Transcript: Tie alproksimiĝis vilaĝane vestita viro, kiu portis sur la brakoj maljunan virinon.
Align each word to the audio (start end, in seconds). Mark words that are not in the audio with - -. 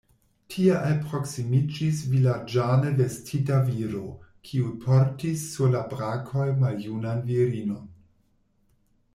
Tie 0.51 0.69
alproksimiĝis 0.75 1.99
vilaĝane 2.13 2.93
vestita 3.01 3.59
viro, 3.67 4.01
kiu 4.49 4.73
portis 4.87 5.45
sur 5.51 5.71
la 5.77 5.85
brakoj 5.93 6.49
maljunan 6.65 7.25
virinon. 7.31 7.89